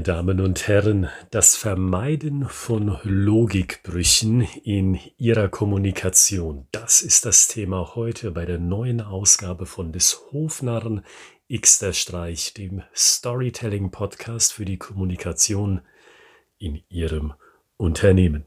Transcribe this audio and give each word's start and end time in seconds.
Meine 0.00 0.16
Damen 0.16 0.40
und 0.40 0.66
Herren, 0.66 1.10
das 1.30 1.56
Vermeiden 1.56 2.48
von 2.48 2.98
Logikbrüchen 3.02 4.48
in 4.64 4.98
Ihrer 5.18 5.48
Kommunikation, 5.48 6.66
das 6.72 7.02
ist 7.02 7.26
das 7.26 7.48
Thema 7.48 7.94
heute 7.96 8.30
bei 8.30 8.46
der 8.46 8.58
neuen 8.58 9.02
Ausgabe 9.02 9.66
von 9.66 9.92
des 9.92 10.18
Hofnarren 10.32 11.04
X 11.48 11.84
Streich, 11.92 12.54
dem 12.54 12.82
Storytelling 12.96 13.90
Podcast 13.90 14.54
für 14.54 14.64
die 14.64 14.78
Kommunikation 14.78 15.82
in 16.56 16.82
Ihrem 16.88 17.34
Unternehmen. 17.76 18.46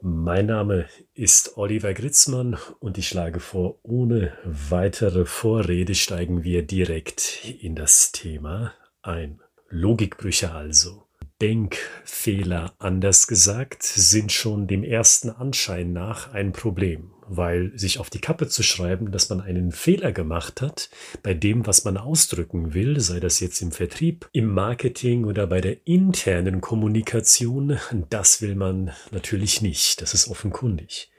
Mein 0.00 0.46
Name 0.46 0.86
ist 1.14 1.56
Oliver 1.56 1.94
Gritzmann 1.94 2.58
und 2.80 2.98
ich 2.98 3.06
schlage 3.06 3.38
vor, 3.38 3.78
ohne 3.84 4.32
weitere 4.44 5.26
Vorrede 5.26 5.94
steigen 5.94 6.42
wir 6.42 6.66
direkt 6.66 7.44
in 7.60 7.76
das 7.76 8.10
Thema 8.10 8.74
ein. 9.00 9.40
Logikbrüche 9.70 10.52
also. 10.52 11.04
Denkfehler, 11.40 12.74
anders 12.78 13.28
gesagt, 13.28 13.84
sind 13.84 14.32
schon 14.32 14.66
dem 14.66 14.82
ersten 14.82 15.30
Anschein 15.30 15.92
nach 15.92 16.32
ein 16.32 16.52
Problem, 16.52 17.12
weil 17.28 17.78
sich 17.78 18.00
auf 18.00 18.10
die 18.10 18.20
Kappe 18.20 18.48
zu 18.48 18.64
schreiben, 18.64 19.12
dass 19.12 19.28
man 19.28 19.40
einen 19.40 19.70
Fehler 19.70 20.10
gemacht 20.10 20.60
hat 20.60 20.90
bei 21.22 21.34
dem, 21.34 21.64
was 21.66 21.84
man 21.84 21.96
ausdrücken 21.96 22.74
will, 22.74 22.98
sei 22.98 23.20
das 23.20 23.38
jetzt 23.38 23.60
im 23.60 23.70
Vertrieb, 23.70 24.28
im 24.32 24.52
Marketing 24.52 25.26
oder 25.26 25.46
bei 25.46 25.60
der 25.60 25.86
internen 25.86 26.60
Kommunikation, 26.60 27.78
das 28.10 28.42
will 28.42 28.56
man 28.56 28.90
natürlich 29.12 29.62
nicht, 29.62 30.02
das 30.02 30.14
ist 30.14 30.28
offenkundig. 30.28 31.10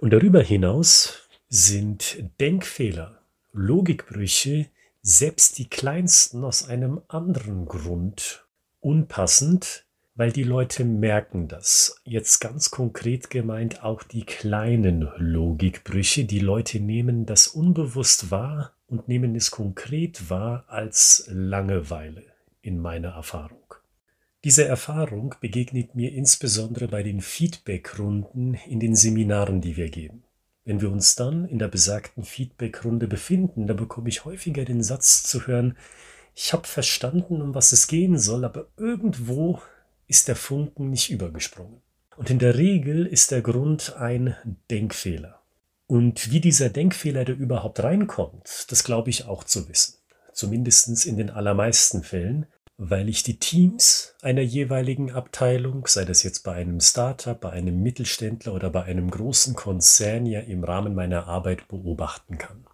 Und 0.00 0.12
darüber 0.12 0.42
hinaus 0.42 1.28
sind 1.48 2.18
Denkfehler, 2.38 3.22
Logikbrüche 3.52 4.68
selbst 5.02 5.58
die 5.58 5.68
kleinsten 5.68 6.44
aus 6.44 6.68
einem 6.68 7.00
anderen 7.08 7.66
Grund 7.66 8.46
unpassend, 8.80 9.86
weil 10.14 10.32
die 10.32 10.42
Leute 10.42 10.84
merken 10.84 11.46
das. 11.46 12.00
Jetzt 12.04 12.40
ganz 12.40 12.70
konkret 12.70 13.30
gemeint 13.30 13.84
auch 13.84 14.02
die 14.02 14.24
kleinen 14.24 15.08
Logikbrüche. 15.16 16.24
Die 16.24 16.40
Leute 16.40 16.80
nehmen 16.80 17.24
das 17.24 17.46
unbewusst 17.46 18.30
wahr 18.30 18.72
und 18.88 19.06
nehmen 19.06 19.36
es 19.36 19.50
konkret 19.50 20.28
wahr 20.28 20.64
als 20.66 21.28
Langeweile 21.30 22.24
in 22.62 22.80
meiner 22.80 23.10
Erfahrung. 23.10 23.62
Diese 24.44 24.64
Erfahrung 24.64 25.34
begegnet 25.40 25.94
mir 25.94 26.12
insbesondere 26.12 26.88
bei 26.88 27.02
den 27.02 27.20
Feedbackrunden 27.20 28.54
in 28.54 28.80
den 28.80 28.94
Seminaren, 28.94 29.60
die 29.60 29.76
wir 29.76 29.90
geben. 29.90 30.24
Wenn 30.68 30.82
wir 30.82 30.90
uns 30.90 31.16
dann 31.16 31.46
in 31.46 31.58
der 31.58 31.68
besagten 31.68 32.24
Feedbackrunde 32.24 33.08
befinden, 33.08 33.66
da 33.66 33.72
bekomme 33.72 34.10
ich 34.10 34.26
häufiger 34.26 34.66
den 34.66 34.82
Satz 34.82 35.22
zu 35.22 35.46
hören, 35.46 35.78
ich 36.34 36.52
habe 36.52 36.68
verstanden, 36.68 37.40
um 37.40 37.54
was 37.54 37.72
es 37.72 37.86
gehen 37.86 38.18
soll, 38.18 38.44
aber 38.44 38.66
irgendwo 38.76 39.62
ist 40.08 40.28
der 40.28 40.36
Funken 40.36 40.90
nicht 40.90 41.08
übergesprungen. 41.08 41.80
Und 42.18 42.28
in 42.28 42.38
der 42.38 42.58
Regel 42.58 43.06
ist 43.06 43.30
der 43.30 43.40
Grund 43.40 43.96
ein 43.96 44.36
Denkfehler. 44.70 45.40
Und 45.86 46.32
wie 46.32 46.40
dieser 46.40 46.68
Denkfehler 46.68 47.24
da 47.24 47.32
überhaupt 47.32 47.82
reinkommt, 47.82 48.66
das 48.68 48.84
glaube 48.84 49.08
ich 49.08 49.24
auch 49.24 49.44
zu 49.44 49.70
wissen. 49.70 49.94
Zumindest 50.34 51.06
in 51.06 51.16
den 51.16 51.30
allermeisten 51.30 52.02
Fällen 52.02 52.44
weil 52.80 53.08
ich 53.08 53.24
die 53.24 53.40
Teams 53.40 54.14
einer 54.22 54.40
jeweiligen 54.40 55.10
Abteilung, 55.10 55.86
sei 55.88 56.04
das 56.04 56.22
jetzt 56.22 56.44
bei 56.44 56.54
einem 56.54 56.80
Startup, 56.80 57.38
bei 57.38 57.50
einem 57.50 57.82
Mittelständler 57.82 58.54
oder 58.54 58.70
bei 58.70 58.84
einem 58.84 59.10
großen 59.10 59.54
Konzern 59.54 60.26
ja 60.26 60.40
im 60.40 60.62
Rahmen 60.62 60.94
meiner 60.94 61.26
Arbeit 61.26 61.66
beobachten 61.66 62.38
kann. 62.38 62.64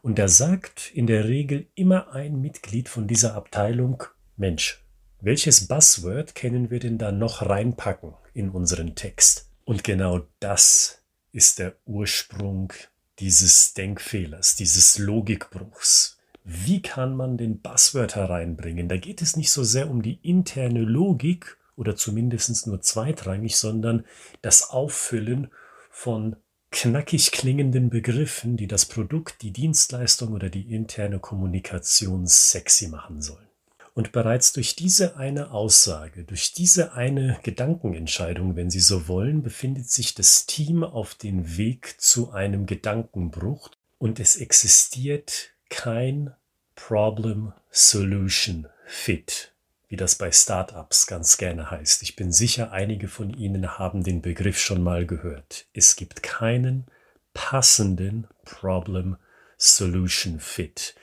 Und 0.00 0.20
da 0.20 0.28
sagt 0.28 0.92
in 0.94 1.08
der 1.08 1.26
Regel 1.26 1.66
immer 1.74 2.12
ein 2.12 2.40
Mitglied 2.40 2.88
von 2.88 3.08
dieser 3.08 3.34
Abteilung, 3.34 4.04
Mensch, 4.36 4.84
welches 5.20 5.66
Buzzword 5.66 6.36
können 6.36 6.70
wir 6.70 6.78
denn 6.78 6.98
da 6.98 7.10
noch 7.10 7.42
reinpacken 7.42 8.14
in 8.34 8.48
unseren 8.48 8.94
Text? 8.94 9.50
Und 9.64 9.82
genau 9.82 10.20
das 10.38 11.02
ist 11.32 11.58
der 11.58 11.74
Ursprung 11.84 12.72
dieses 13.18 13.74
Denkfehlers, 13.74 14.54
dieses 14.54 14.98
Logikbruchs 14.98 16.18
wie 16.44 16.82
kann 16.82 17.16
man 17.16 17.36
den 17.36 17.60
Buzzword 17.60 18.16
reinbringen? 18.16 18.88
Da 18.88 18.96
geht 18.96 19.22
es 19.22 19.36
nicht 19.36 19.50
so 19.50 19.62
sehr 19.62 19.88
um 19.88 20.02
die 20.02 20.18
interne 20.22 20.80
Logik 20.80 21.58
oder 21.76 21.96
zumindest 21.96 22.66
nur 22.66 22.80
zweitrangig, 22.80 23.56
sondern 23.56 24.04
das 24.40 24.70
Auffüllen 24.70 25.48
von 25.90 26.36
knackig 26.70 27.32
klingenden 27.32 27.90
Begriffen, 27.90 28.56
die 28.56 28.66
das 28.66 28.86
Produkt, 28.86 29.42
die 29.42 29.52
Dienstleistung 29.52 30.32
oder 30.32 30.48
die 30.48 30.74
interne 30.74 31.18
Kommunikation 31.18 32.26
sexy 32.26 32.88
machen 32.88 33.20
sollen. 33.20 33.46
Und 33.94 34.12
bereits 34.12 34.54
durch 34.54 34.74
diese 34.74 35.16
eine 35.16 35.50
Aussage, 35.50 36.24
durch 36.24 36.54
diese 36.54 36.94
eine 36.94 37.38
Gedankenentscheidung, 37.42 38.56
wenn 38.56 38.70
Sie 38.70 38.80
so 38.80 39.06
wollen, 39.06 39.42
befindet 39.42 39.90
sich 39.90 40.14
das 40.14 40.46
Team 40.46 40.82
auf 40.82 41.14
dem 41.14 41.58
Weg 41.58 42.00
zu 42.00 42.30
einem 42.30 42.64
Gedankenbruch 42.64 43.70
und 43.98 44.18
es 44.18 44.36
existiert 44.36 45.51
kein 45.72 46.34
Problem-Solution 46.76 48.68
Fit, 48.86 49.52
wie 49.88 49.96
das 49.96 50.16
bei 50.16 50.30
Startups 50.30 51.06
ganz 51.06 51.38
gerne 51.38 51.70
heißt. 51.70 52.02
Ich 52.02 52.14
bin 52.14 52.30
sicher, 52.30 52.72
einige 52.72 53.08
von 53.08 53.32
Ihnen 53.32 53.78
haben 53.78 54.04
den 54.04 54.20
Begriff 54.20 54.60
schon 54.60 54.82
mal 54.82 55.06
gehört. 55.06 55.64
Es 55.72 55.96
gibt 55.96 56.22
keinen 56.22 56.84
passenden 57.32 58.28
Problem-Solution 58.44 60.38
Fit 60.40 60.94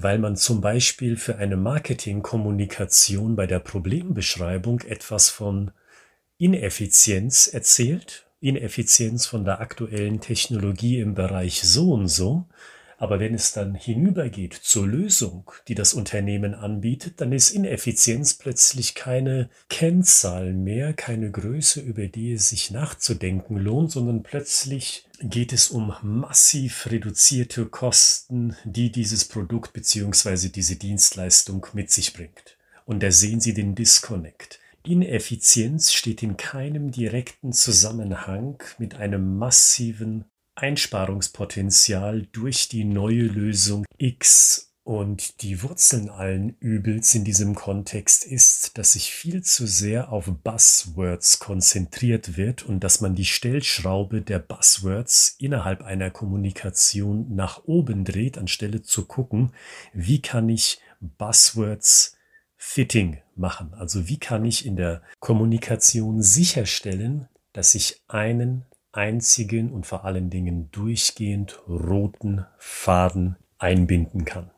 weil 0.00 0.18
man 0.18 0.36
zum 0.36 0.60
Beispiel 0.60 1.16
für 1.16 1.38
eine 1.38 1.56
Marketingkommunikation 1.56 3.34
bei 3.34 3.48
der 3.48 3.58
Problembeschreibung 3.58 4.82
etwas 4.82 5.28
von 5.28 5.72
Ineffizienz 6.36 7.48
erzählt, 7.48 8.26
Ineffizienz 8.40 9.26
von 9.26 9.44
der 9.44 9.60
aktuellen 9.60 10.20
Technologie 10.20 11.00
im 11.00 11.14
Bereich 11.14 11.62
so 11.62 11.92
und 11.94 12.06
so, 12.06 12.46
aber 12.98 13.20
wenn 13.20 13.32
es 13.32 13.52
dann 13.52 13.76
hinübergeht 13.76 14.54
zur 14.54 14.86
Lösung, 14.86 15.50
die 15.68 15.76
das 15.76 15.94
Unternehmen 15.94 16.54
anbietet, 16.54 17.20
dann 17.20 17.32
ist 17.32 17.50
Ineffizienz 17.50 18.34
plötzlich 18.34 18.96
keine 18.96 19.48
Kennzahl 19.68 20.52
mehr, 20.52 20.92
keine 20.92 21.30
Größe, 21.30 21.80
über 21.80 22.08
die 22.08 22.32
es 22.32 22.48
sich 22.48 22.72
nachzudenken 22.72 23.56
lohnt, 23.56 23.92
sondern 23.92 24.24
plötzlich 24.24 25.06
geht 25.20 25.52
es 25.52 25.68
um 25.68 25.94
massiv 26.02 26.88
reduzierte 26.90 27.66
Kosten, 27.66 28.56
die 28.64 28.90
dieses 28.90 29.24
Produkt 29.24 29.72
bzw. 29.72 30.48
diese 30.48 30.74
Dienstleistung 30.74 31.66
mit 31.74 31.92
sich 31.92 32.12
bringt. 32.12 32.56
Und 32.84 33.02
da 33.04 33.12
sehen 33.12 33.40
Sie 33.40 33.54
den 33.54 33.76
Disconnect. 33.76 34.58
Ineffizienz 34.84 35.92
steht 35.92 36.22
in 36.22 36.36
keinem 36.36 36.90
direkten 36.90 37.52
Zusammenhang 37.52 38.60
mit 38.78 38.96
einem 38.96 39.36
massiven 39.36 40.24
Einsparungspotenzial 40.58 42.26
durch 42.32 42.68
die 42.68 42.84
neue 42.84 43.22
Lösung 43.22 43.84
X. 43.96 44.64
Und 44.88 45.42
die 45.42 45.62
Wurzeln 45.62 46.08
allen 46.08 46.56
Übels 46.60 47.14
in 47.14 47.22
diesem 47.22 47.54
Kontext 47.54 48.24
ist, 48.24 48.78
dass 48.78 48.92
sich 48.92 49.12
viel 49.12 49.42
zu 49.42 49.66
sehr 49.66 50.10
auf 50.10 50.32
Buzzwords 50.42 51.40
konzentriert 51.40 52.38
wird 52.38 52.62
und 52.62 52.80
dass 52.80 53.02
man 53.02 53.14
die 53.14 53.26
Stellschraube 53.26 54.22
der 54.22 54.38
Buzzwords 54.38 55.36
innerhalb 55.38 55.82
einer 55.82 56.10
Kommunikation 56.10 57.34
nach 57.34 57.64
oben 57.64 58.06
dreht, 58.06 58.38
anstelle 58.38 58.80
zu 58.80 59.04
gucken, 59.04 59.52
wie 59.92 60.22
kann 60.22 60.48
ich 60.48 60.80
Buzzwords 61.00 62.16
fitting 62.56 63.18
machen? 63.36 63.74
Also 63.74 64.08
wie 64.08 64.18
kann 64.18 64.46
ich 64.46 64.64
in 64.64 64.76
der 64.76 65.02
Kommunikation 65.20 66.22
sicherstellen, 66.22 67.28
dass 67.52 67.74
ich 67.74 68.02
einen 68.08 68.64
einzigen 68.92 69.72
und 69.72 69.86
vor 69.86 70.04
allen 70.04 70.30
Dingen 70.30 70.70
durchgehend 70.70 71.60
roten 71.68 72.46
Faden 72.58 73.36
einbinden 73.58 74.24
kann. 74.24 74.50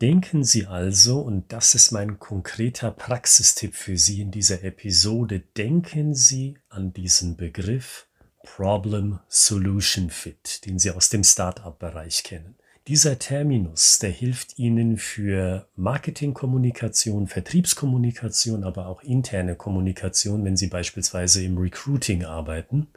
Denken 0.00 0.44
Sie 0.44 0.66
also, 0.66 1.20
und 1.20 1.52
das 1.52 1.74
ist 1.74 1.90
mein 1.90 2.18
konkreter 2.18 2.90
Praxistipp 2.90 3.74
für 3.74 3.96
Sie 3.96 4.20
in 4.20 4.30
dieser 4.30 4.62
Episode, 4.62 5.40
denken 5.40 6.14
Sie 6.14 6.58
an 6.68 6.92
diesen 6.92 7.36
Begriff 7.36 8.06
Problem 8.42 9.20
Solution 9.28 10.10
Fit, 10.10 10.66
den 10.66 10.78
Sie 10.78 10.90
aus 10.90 11.08
dem 11.08 11.24
Startup-Bereich 11.24 12.24
kennen. 12.24 12.56
Dieser 12.88 13.18
Terminus, 13.18 13.98
der 13.98 14.10
hilft 14.10 14.58
Ihnen 14.58 14.98
für 14.98 15.68
Marketingkommunikation, 15.76 17.26
Vertriebskommunikation, 17.26 18.64
aber 18.64 18.86
auch 18.86 19.02
interne 19.02 19.54
Kommunikation, 19.54 20.44
wenn 20.44 20.56
Sie 20.56 20.66
beispielsweise 20.66 21.42
im 21.42 21.56
Recruiting 21.56 22.24
arbeiten 22.24 22.88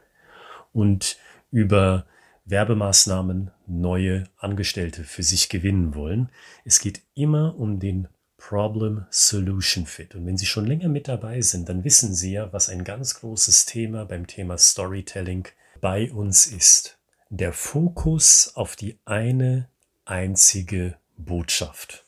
und 0.74 1.16
über 1.50 2.04
Werbemaßnahmen 2.44 3.50
neue 3.66 4.24
Angestellte 4.36 5.04
für 5.04 5.22
sich 5.22 5.48
gewinnen 5.48 5.94
wollen. 5.94 6.28
Es 6.64 6.80
geht 6.80 7.00
immer 7.14 7.58
um 7.58 7.80
den 7.80 8.08
Problem-Solution 8.36 9.86
Fit. 9.86 10.14
Und 10.14 10.26
wenn 10.26 10.36
Sie 10.36 10.44
schon 10.44 10.66
länger 10.66 10.90
mit 10.90 11.08
dabei 11.08 11.40
sind, 11.40 11.70
dann 11.70 11.84
wissen 11.84 12.14
Sie 12.14 12.32
ja, 12.32 12.52
was 12.52 12.68
ein 12.68 12.84
ganz 12.84 13.14
großes 13.14 13.64
Thema 13.64 14.04
beim 14.04 14.26
Thema 14.26 14.58
Storytelling 14.58 15.48
bei 15.80 16.12
uns 16.12 16.46
ist. 16.46 16.98
Der 17.30 17.54
Fokus 17.54 18.52
auf 18.54 18.76
die 18.76 18.98
eine 19.06 19.68
einzige 20.04 20.96
Botschaft. 21.16 22.03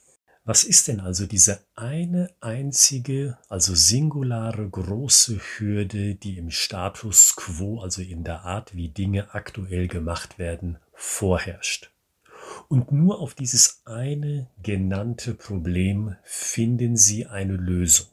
Was 0.48 0.62
ist 0.62 0.86
denn 0.86 1.00
also 1.00 1.26
diese 1.26 1.58
eine 1.74 2.30
einzige, 2.40 3.36
also 3.48 3.74
singulare 3.74 4.68
große 4.68 5.40
Hürde, 5.40 6.14
die 6.14 6.38
im 6.38 6.52
Status 6.52 7.34
quo, 7.34 7.80
also 7.80 8.00
in 8.00 8.22
der 8.22 8.44
Art, 8.44 8.72
wie 8.76 8.88
Dinge 8.88 9.34
aktuell 9.34 9.88
gemacht 9.88 10.38
werden, 10.38 10.78
vorherrscht? 10.94 11.90
Und 12.68 12.92
nur 12.92 13.18
auf 13.18 13.34
dieses 13.34 13.82
eine 13.86 14.46
genannte 14.62 15.34
Problem 15.34 16.14
finden 16.22 16.96
Sie 16.96 17.26
eine 17.26 17.56
Lösung. 17.56 18.06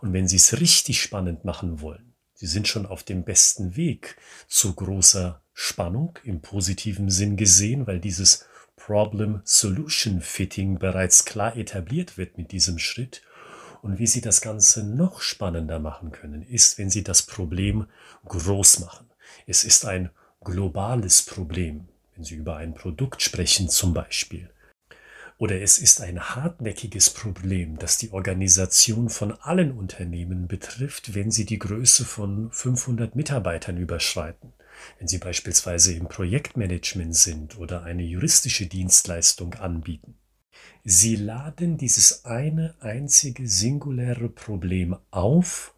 Und 0.00 0.12
wenn 0.12 0.26
Sie 0.26 0.38
es 0.38 0.60
richtig 0.60 1.00
spannend 1.00 1.44
machen 1.44 1.80
wollen, 1.80 2.14
Sie 2.34 2.48
sind 2.48 2.66
schon 2.66 2.84
auf 2.84 3.04
dem 3.04 3.22
besten 3.22 3.76
Weg 3.76 4.16
zu 4.48 4.74
großer 4.74 5.40
Spannung 5.54 6.18
im 6.24 6.40
positiven 6.40 7.10
Sinn 7.10 7.36
gesehen, 7.36 7.86
weil 7.86 8.00
dieses 8.00 8.46
Problem-Solution-Fitting 8.84 10.78
bereits 10.78 11.24
klar 11.24 11.56
etabliert 11.56 12.16
wird 12.18 12.38
mit 12.38 12.50
diesem 12.50 12.78
Schritt. 12.78 13.22
Und 13.82 13.98
wie 13.98 14.06
Sie 14.06 14.20
das 14.20 14.40
Ganze 14.40 14.84
noch 14.84 15.20
spannender 15.20 15.78
machen 15.78 16.12
können, 16.12 16.42
ist, 16.42 16.78
wenn 16.78 16.90
Sie 16.90 17.04
das 17.04 17.22
Problem 17.22 17.86
groß 18.26 18.80
machen. 18.80 19.06
Es 19.46 19.64
ist 19.64 19.84
ein 19.84 20.10
globales 20.42 21.22
Problem, 21.22 21.88
wenn 22.14 22.24
Sie 22.24 22.34
über 22.34 22.56
ein 22.56 22.74
Produkt 22.74 23.22
sprechen 23.22 23.68
zum 23.68 23.94
Beispiel. 23.94 24.50
Oder 25.38 25.62
es 25.62 25.78
ist 25.78 26.02
ein 26.02 26.20
hartnäckiges 26.20 27.10
Problem, 27.10 27.78
das 27.78 27.96
die 27.96 28.12
Organisation 28.12 29.08
von 29.08 29.32
allen 29.40 29.72
Unternehmen 29.72 30.48
betrifft, 30.48 31.14
wenn 31.14 31.30
sie 31.30 31.46
die 31.46 31.58
Größe 31.58 32.04
von 32.04 32.52
500 32.52 33.16
Mitarbeitern 33.16 33.78
überschreiten. 33.78 34.52
Wenn 34.98 35.08
Sie 35.08 35.18
beispielsweise 35.18 35.92
im 35.94 36.08
Projektmanagement 36.08 37.14
sind 37.14 37.58
oder 37.58 37.82
eine 37.82 38.02
juristische 38.02 38.66
Dienstleistung 38.66 39.54
anbieten. 39.54 40.14
Sie 40.84 41.16
laden 41.16 41.76
dieses 41.76 42.24
eine 42.24 42.74
einzige 42.80 43.46
singuläre 43.46 44.28
Problem 44.28 44.96
auf, 45.10 45.74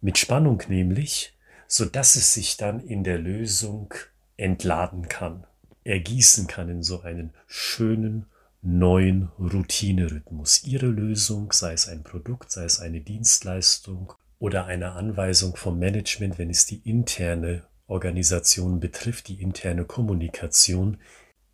mit 0.00 0.16
Spannung 0.16 0.62
nämlich, 0.68 1.36
so 1.66 1.84
dass 1.84 2.16
es 2.16 2.32
sich 2.32 2.56
dann 2.56 2.80
in 2.80 3.04
der 3.04 3.18
Lösung 3.18 3.92
entladen 4.36 5.08
kann, 5.08 5.44
ergießen 5.84 6.46
kann 6.46 6.70
in 6.70 6.82
so 6.82 7.02
einen 7.02 7.34
schönen 7.46 8.26
neuen 8.62 9.28
Routinerhythmus. 9.38 10.64
Ihre 10.64 10.86
Lösung, 10.86 11.52
sei 11.52 11.74
es 11.74 11.88
ein 11.88 12.02
Produkt, 12.02 12.50
sei 12.50 12.64
es 12.64 12.80
eine 12.80 13.00
Dienstleistung 13.00 14.12
oder 14.38 14.66
eine 14.66 14.92
Anweisung 14.92 15.56
vom 15.56 15.78
Management, 15.78 16.38
wenn 16.38 16.50
es 16.50 16.66
die 16.66 16.80
interne 16.88 17.64
Organisation 17.88 18.80
betrifft, 18.80 19.28
die 19.28 19.42
interne 19.42 19.84
Kommunikation, 19.84 20.98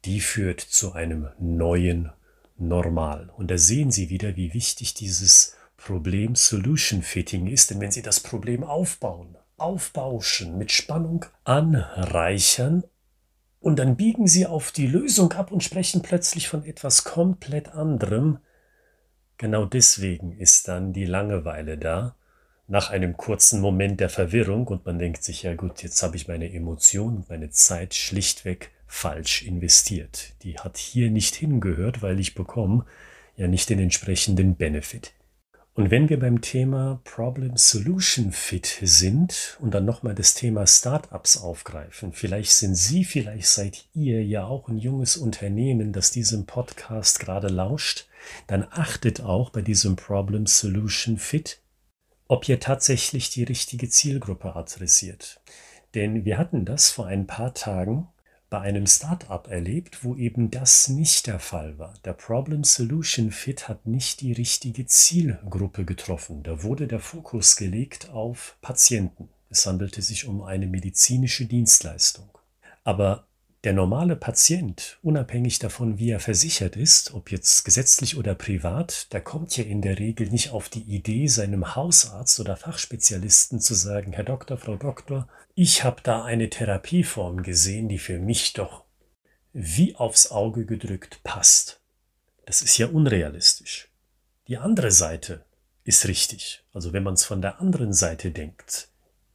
die 0.05 0.21
führt 0.21 0.61
zu 0.61 0.93
einem 0.93 1.29
neuen 1.39 2.13
Normal. 2.57 3.31
Und 3.37 3.51
da 3.51 3.59
sehen 3.59 3.91
Sie 3.91 4.11
wieder, 4.11 4.37
wie 4.37 4.55
wichtig 4.55 4.95
dieses 4.95 5.57
Problem-Solution-Fitting 5.79 7.47
ist, 7.47 7.71
denn 7.71 7.81
wenn 7.81 7.91
Sie 7.91 8.03
das 8.03 8.21
Problem 8.21 8.63
aufbauen, 8.63 9.37
aufbauschen, 9.57 10.59
mit 10.59 10.73
Spannung 10.73 11.25
anreichern 11.45 12.85
und 13.65 13.79
dann 13.79 13.97
biegen 13.97 14.27
sie 14.27 14.47
auf 14.47 14.73
die 14.73 14.87
Lösung 14.87 15.33
ab 15.33 15.51
und 15.51 15.65
sprechen 15.65 16.03
plötzlich 16.03 16.49
von 16.49 16.65
etwas 16.65 17.05
komplett 17.05 17.69
anderem. 17.69 18.39
Genau 19.39 19.65
deswegen 19.65 20.33
ist 20.33 20.69
dann 20.69 20.93
die 20.93 21.07
Langeweile 21.07 21.79
da, 21.79 22.15
nach 22.67 22.91
einem 22.91 23.17
kurzen 23.17 23.61
Moment 23.61 24.01
der 24.01 24.09
Verwirrung 24.09 24.67
und 24.67 24.87
man 24.87 24.99
denkt 24.99 25.23
sich, 25.23 25.43
ja 25.43 25.55
gut, 25.55 25.83
jetzt 25.83 26.03
habe 26.03 26.17
ich 26.17 26.29
meine 26.29 26.53
Emotionen 26.53 27.19
und 27.19 27.29
meine 27.29 27.51
Zeit 27.51 27.95
schlichtweg 27.95 28.71
falsch 28.87 29.43
investiert. 29.43 30.33
Die 30.43 30.59
hat 30.59 30.77
hier 30.77 31.11
nicht 31.11 31.35
hingehört, 31.35 32.01
weil 32.01 32.21
ich 32.21 32.35
bekomme 32.35 32.87
ja 33.37 33.49
nicht 33.49 33.69
den 33.69 33.81
entsprechenden 33.81 34.57
Benefit. 34.57 35.13
Und 35.77 35.91
wenn 35.91 36.09
wir 36.09 36.21
beim 36.21 36.41
Thema 36.41 37.01
Problem 37.03 37.57
Solution 37.57 38.31
Fit 38.31 38.79
sind 38.83 39.59
und 39.61 39.75
dann 39.75 39.85
nochmal 39.85 40.15
das 40.15 40.35
Thema 40.35 40.69
Startups 40.69 41.37
aufgreifen, 41.37 42.13
vielleicht 42.13 42.53
sind 42.53 42.77
Sie, 42.77 43.05
vielleicht 43.05 43.49
seid 43.49 43.85
ihr 43.93 44.25
ja 44.25 44.45
auch 44.45 44.69
ein 44.69 44.79
junges 44.79 45.17
Unternehmen, 45.17 45.93
das 45.93 46.13
diesem 46.13 46.47
Podcast 46.47 47.19
gerade 47.19 47.49
lauscht, 47.49 48.07
dann 48.47 48.65
achtet 48.71 49.21
auch 49.21 49.51
bei 49.51 49.63
diesem 49.63 49.97
Problem 49.97 50.47
Solution 50.47 51.19
Fit, 51.19 51.59
ob 52.29 52.49
ihr 52.49 52.61
tatsächlich 52.61 53.31
die 53.31 53.44
richtige 53.44 53.88
Zielgruppe 53.88 54.56
adressiert. 54.56 55.41
Denn 55.94 56.25
wir 56.25 56.38
hatten 56.38 56.65
das 56.65 56.91
vor 56.91 57.06
ein 57.06 57.26
paar 57.26 57.55
Tagen 57.55 58.09
bei 58.50 58.61
einem 58.61 58.87
Startup 58.87 59.47
erlebt, 59.49 60.05
wo 60.05 60.15
eben 60.15 60.50
das 60.50 60.88
nicht 60.88 61.26
der 61.26 61.41
Fall 61.41 61.79
war. 61.79 61.94
Der 62.05 62.12
Problem 62.12 62.62
Solution 62.62 63.32
Fit 63.32 63.69
hat 63.69 63.87
nicht 63.87 64.21
die 64.21 64.32
richtige 64.32 64.87
Zielgruppe 64.87 65.85
getroffen. 65.85 66.43
Da 66.43 66.62
wurde 66.62 66.87
der 66.87 67.00
Fokus 67.00 67.56
gelegt 67.56 68.11
auf 68.11 68.56
Patienten. 68.61 69.29
Es 69.50 69.67
handelte 69.67 70.03
sich 70.03 70.27
um 70.27 70.43
eine 70.43 70.67
medizinische 70.67 71.47
Dienstleistung. 71.47 72.31
Aber 72.85 73.27
der 73.65 73.73
normale 73.73 74.15
Patient, 74.15 74.99
unabhängig 75.03 75.59
davon, 75.59 75.99
wie 75.99 76.11
er 76.11 76.21
versichert 76.21 76.77
ist, 76.77 77.15
ob 77.15 77.31
jetzt 77.31 77.65
gesetzlich 77.65 78.17
oder 78.19 78.35
privat, 78.35 79.11
der 79.15 79.23
kommt 79.23 79.57
ja 79.57 79.65
in 79.65 79.81
der 79.81 79.99
Regel 79.99 80.29
nicht 80.29 80.51
auf 80.51 80.69
die 80.69 80.83
Idee, 80.83 81.27
seinem 81.29 81.75
Hausarzt 81.75 82.39
oder 82.41 82.57
Fachspezialisten 82.57 83.61
zu 83.61 83.73
sagen, 83.75 84.13
Herr 84.13 84.25
Doktor, 84.25 84.59
Frau 84.59 84.77
Doktor, 84.77 85.29
ich 85.55 85.83
habe 85.83 86.03
da 86.03 86.25
eine 86.25 86.51
Therapieform 86.51 87.43
gesehen, 87.43 87.89
die 87.89 87.99
für 87.99 88.19
mich 88.19 88.53
doch 88.53 88.85
wie 89.55 89.97
aufs 89.97 90.31
Auge 90.31 90.67
gedrückt 90.67 91.21
passt. 91.25 91.81
Das 92.45 92.61
ist 92.61 92.77
ja 92.77 92.89
unrealistisch. 92.89 93.89
Die 94.49 94.59
andere 94.59 94.91
Seite 94.91 95.47
ist 95.85 96.07
richtig. 96.07 96.65
Also 96.75 96.93
wenn 96.93 97.03
man 97.03 97.15
es 97.15 97.25
von 97.25 97.41
der 97.41 97.61
anderen 97.61 97.95
Seite 97.95 98.31
denkt, 98.31 98.89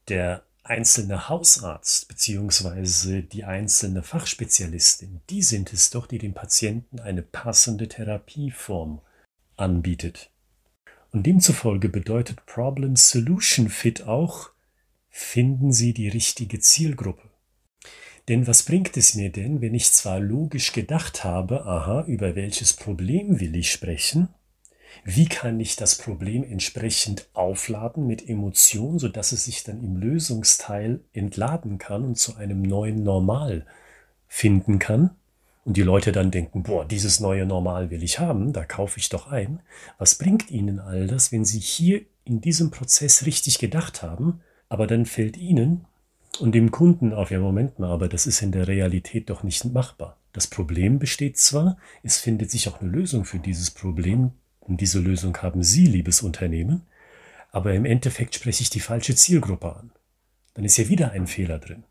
der 0.08 0.44
einzelne 0.70 1.30
Hausarzt 1.30 2.08
beziehungsweise 2.08 3.24
die 3.24 3.44
einzelne 3.44 4.04
Fachspezialistin, 4.04 5.22
die 5.30 5.42
sind 5.42 5.74
es 5.74 5.90
doch, 5.90 6.06
die 6.08 6.20
dem 6.20 6.34
Patienten 6.34 7.00
eine 7.00 7.22
passende 7.22 7.88
Therapieform 7.88 9.02
anbietet. 9.58 10.30
Und 11.12 11.26
demzufolge 11.26 11.90
bedeutet 11.90 12.46
Problem 12.46 12.96
Solution 12.96 13.70
Fit 13.70 14.04
auch, 14.04 14.52
finden 15.10 15.74
Sie 15.74 15.94
die 15.94 16.08
richtige 16.08 16.60
Zielgruppe. 16.60 17.30
Denn 18.28 18.46
was 18.46 18.62
bringt 18.62 18.96
es 18.96 19.16
mir 19.16 19.32
denn, 19.32 19.60
wenn 19.60 19.74
ich 19.74 19.92
zwar 19.92 20.20
logisch 20.20 20.72
gedacht 20.72 21.24
habe, 21.24 21.66
aha, 21.66 22.04
über 22.06 22.36
welches 22.36 22.74
Problem 22.74 23.40
will 23.40 23.56
ich 23.56 23.72
sprechen, 23.72 24.30
wie 25.04 25.28
kann 25.28 25.60
ich 25.60 25.76
das 25.76 25.96
Problem 25.96 26.44
entsprechend 26.44 27.28
aufladen 27.34 28.08
mit 28.08 28.28
Emotionen, 28.28 29.00
sodass 29.00 29.32
es 29.32 29.46
sich 29.46 29.64
dann 29.64 29.84
im 29.84 29.98
Lösungsteil 29.98 31.02
entladen 31.14 31.78
kann 31.78 32.04
und 32.04 32.18
zu 32.18 32.36
einem 32.36 32.62
neuen 32.62 33.04
Normal 33.04 33.66
finden 34.28 34.80
kann? 34.80 35.12
Und 35.66 35.78
die 35.78 35.84
Leute 35.84 36.12
dann 36.12 36.32
denken, 36.32 36.64
boah, 36.64 36.86
dieses 36.86 37.20
neue 37.20 37.46
Normal 37.46 37.92
will 37.92 38.02
ich 38.02 38.20
haben, 38.20 38.54
da 38.54 38.66
kaufe 38.66 39.00
ich 39.00 39.10
doch 39.10 39.28
ein. 39.28 39.60
Was 39.98 40.16
bringt 40.16 40.50
ihnen 40.50 40.80
all 40.80 41.08
das, 41.08 41.32
wenn 41.32 41.46
sie 41.46 41.60
hier 41.60 42.02
in 42.24 42.42
diesem 42.42 42.72
Prozess 42.72 43.26
richtig 43.26 43.60
gedacht 43.60 44.02
haben, 44.02 44.42
aber 44.70 44.88
dann 44.88 45.06
fällt 45.06 45.38
ihnen 45.38 45.86
und 46.40 46.54
dem 46.54 46.72
Kunden 46.72 47.14
auf, 47.14 47.32
ja 47.32 47.40
Moment 47.40 47.80
mal, 47.80 47.92
aber 47.92 48.08
das 48.08 48.26
ist 48.26 48.42
in 48.42 48.52
der 48.52 48.68
Realität 48.68 49.30
doch 49.30 49.44
nicht 49.44 49.66
machbar. 49.66 50.18
Das 50.32 50.48
Problem 50.48 51.00
besteht 51.00 51.38
zwar, 51.38 51.78
es 52.04 52.18
findet 52.18 52.52
sich 52.52 52.70
auch 52.70 52.82
eine 52.82 52.90
Lösung 52.90 53.26
für 53.26 53.40
dieses 53.40 53.72
Problem, 53.72 54.32
und 54.60 54.82
diese 54.82 55.00
Lösung 55.00 55.38
haben 55.38 55.64
Sie, 55.64 55.86
liebes 55.86 56.22
Unternehmen, 56.22 56.84
aber 57.52 57.74
im 57.74 57.86
Endeffekt 57.86 58.36
spreche 58.36 58.62
ich 58.62 58.70
die 58.70 58.80
falsche 58.80 59.16
Zielgruppe 59.16 59.76
an. 59.76 59.92
Dann 60.54 60.66
ist 60.66 60.78
ja 60.78 60.88
wieder 60.90 61.12
ein 61.12 61.28
Fehler 61.28 61.60
drin. 61.60 61.84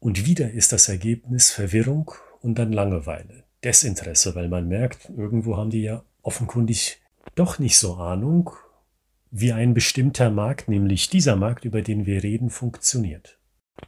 Und 0.00 0.26
wieder 0.26 0.50
ist 0.50 0.72
das 0.72 0.88
Ergebnis 0.88 1.50
Verwirrung 1.50 2.12
und 2.40 2.58
dann 2.58 2.72
Langeweile, 2.72 3.44
Desinteresse, 3.62 4.34
weil 4.34 4.48
man 4.48 4.68
merkt, 4.68 5.10
irgendwo 5.16 5.56
haben 5.56 5.70
die 5.70 5.82
ja 5.82 6.04
offenkundig 6.22 7.00
doch 7.34 7.58
nicht 7.58 7.78
so 7.78 7.94
Ahnung, 7.94 8.50
wie 9.30 9.52
ein 9.52 9.74
bestimmter 9.74 10.30
Markt, 10.30 10.68
nämlich 10.68 11.08
dieser 11.08 11.36
Markt, 11.36 11.64
über 11.64 11.82
den 11.82 12.06
wir 12.06 12.22
reden, 12.22 12.50
funktioniert. 12.50 13.38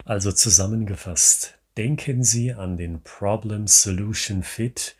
Also 0.05 0.33
zusammengefasst, 0.33 1.59
denken 1.76 2.25
Sie 2.25 2.52
an 2.52 2.76
den 2.76 3.02
Problem 3.02 3.66
Solution 3.66 4.43
Fit 4.43 4.97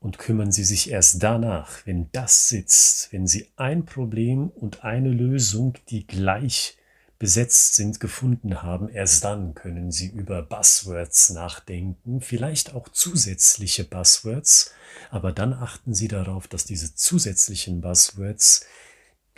und 0.00 0.18
kümmern 0.18 0.50
Sie 0.50 0.64
sich 0.64 0.90
erst 0.90 1.22
danach, 1.22 1.86
wenn 1.86 2.10
das 2.12 2.48
sitzt, 2.48 3.12
wenn 3.12 3.26
Sie 3.26 3.48
ein 3.56 3.84
Problem 3.84 4.48
und 4.48 4.82
eine 4.82 5.10
Lösung, 5.10 5.74
die 5.90 6.06
gleich 6.06 6.78
besetzt 7.18 7.74
sind, 7.74 8.00
gefunden 8.00 8.62
haben, 8.62 8.88
erst 8.88 9.24
dann 9.24 9.54
können 9.54 9.92
Sie 9.92 10.06
über 10.06 10.40
Buzzwords 10.40 11.30
nachdenken, 11.30 12.22
vielleicht 12.22 12.72
auch 12.72 12.88
zusätzliche 12.88 13.84
Buzzwords, 13.84 14.72
aber 15.10 15.30
dann 15.30 15.52
achten 15.52 15.92
Sie 15.92 16.08
darauf, 16.08 16.48
dass 16.48 16.64
diese 16.64 16.94
zusätzlichen 16.94 17.82
Buzzwords 17.82 18.64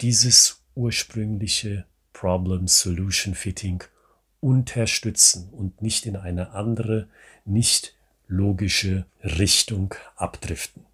dieses 0.01 0.63
ursprüngliche 0.77 1.85
Problem-Solution-Fitting 2.13 3.83
unterstützen 4.39 5.49
und 5.51 5.83
nicht 5.83 6.07
in 6.07 6.15
eine 6.15 6.53
andere, 6.53 7.09
nicht 7.45 7.97
logische 8.33 9.05
Richtung 9.23 9.95
abdriften. 10.17 10.87